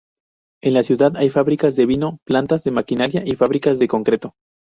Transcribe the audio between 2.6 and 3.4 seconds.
de maquinaria y